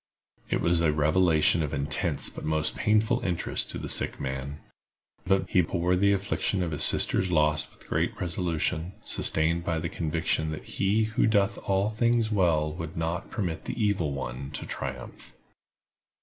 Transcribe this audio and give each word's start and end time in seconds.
It 0.49 0.61
was 0.61 0.81
a 0.81 0.91
revelation 0.91 1.61
of 1.61 1.75
intense 1.75 2.27
but 2.27 2.43
most 2.43 2.75
painful 2.75 3.19
interest 3.19 3.69
to 3.69 3.77
the 3.77 3.87
sick 3.87 4.19
man; 4.19 4.59
but 5.27 5.47
he 5.47 5.61
bore 5.61 5.95
the 5.95 6.11
affliction 6.11 6.63
of 6.63 6.71
his 6.71 6.83
sister's 6.83 7.29
loss 7.31 7.69
with 7.69 7.87
great 7.87 8.19
resolution, 8.19 8.93
sustained 9.03 9.63
by 9.63 9.77
the 9.77 9.89
conviction 9.89 10.49
that 10.53 10.63
He 10.63 11.03
who 11.03 11.27
doeth 11.27 11.59
all 11.69 11.89
things 11.89 12.31
well 12.31 12.73
would 12.73 12.97
not 12.97 13.29
permit 13.29 13.65
the 13.65 13.79
evil 13.79 14.11
one 14.11 14.49
to 14.53 14.65
triumph. 14.65 15.33